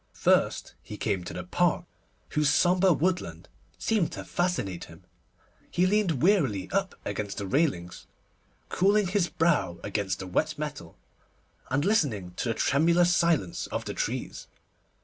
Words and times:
First 0.17 0.73
he 0.81 0.97
came 0.97 1.23
to 1.25 1.33
the 1.35 1.43
Park, 1.43 1.85
whose 2.29 2.49
sombre 2.49 2.91
woodland 2.91 3.47
seemed 3.77 4.11
to 4.13 4.25
fascinate 4.25 4.85
him. 4.85 5.03
He 5.69 5.85
leaned 5.85 6.23
wearily 6.23 6.71
up 6.71 6.95
against 7.05 7.37
the 7.37 7.45
railings, 7.45 8.07
cooling 8.67 9.05
his 9.05 9.29
brow 9.29 9.77
against 9.83 10.17
the 10.17 10.25
wet 10.25 10.57
metal, 10.57 10.97
and 11.69 11.85
listening 11.85 12.31
to 12.37 12.47
the 12.47 12.55
tremulous 12.55 13.15
silence 13.15 13.67
of 13.67 13.85
the 13.85 13.93
trees. 13.93 14.47